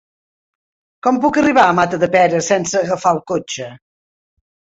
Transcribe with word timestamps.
Com 1.07 1.19
puc 1.25 1.37
arribar 1.41 1.65
a 1.65 1.75
Matadepera 1.81 2.41
sense 2.49 2.79
agafar 2.81 3.13
el 3.19 3.21
cotxe? 3.35 3.71